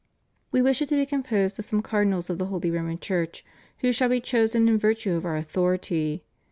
[0.51, 3.45] We wish it to be composed of some cardinals of the Holy Roman Church
[3.81, 6.23] who shall be chosen in virtue of Our authority.